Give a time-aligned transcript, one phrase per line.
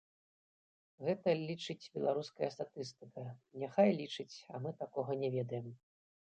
[1.09, 3.21] Гэта лічыць беларуская статыстыка,
[3.67, 5.73] няхай лічыць, а мы такога не ведаем.